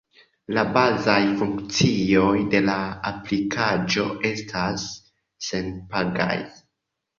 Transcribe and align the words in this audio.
La 0.57 0.61
bazaj 0.77 1.17
funkcioj 1.41 2.31
de 2.55 2.63
la 2.71 2.79
aplikaĵo 3.11 4.09
estas 4.33 4.89
senpagaj. 5.53 6.35